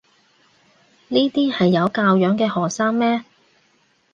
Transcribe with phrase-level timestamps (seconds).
[1.09, 3.23] 呢啲係有教養嘅學生咩？